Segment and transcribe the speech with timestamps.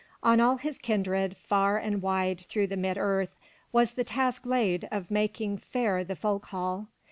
[0.23, 3.35] On all his kindred, far and wide through the mid earth,
[3.71, 6.87] was the task laid of making fair the folk hall.